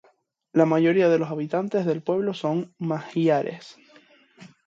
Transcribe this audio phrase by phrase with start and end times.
[0.51, 3.77] La mayoría de los habitantes del pueblo son magiares.